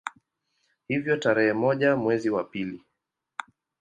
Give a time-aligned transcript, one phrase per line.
[0.87, 2.83] Hivyo tarehe moja mwezi wa pili